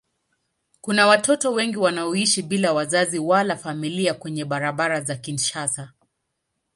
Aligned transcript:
Kuna 0.81 1.07
watoto 1.07 1.51
wengi 1.51 1.77
wanaoishi 1.77 2.41
bila 2.41 2.73
wazazi 2.73 3.19
wala 3.19 3.55
familia 3.57 4.13
kwenye 4.13 4.45
barabara 4.45 5.01
za 5.01 5.15
Kinshasa. 5.15 5.91